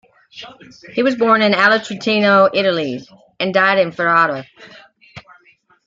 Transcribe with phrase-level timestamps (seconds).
[0.93, 3.01] He was born in Ala, Trentino, Italy
[3.39, 4.47] and died in Ferrara.